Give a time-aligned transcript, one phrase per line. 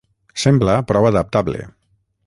[0.43, 1.65] Sembla prou adaptable.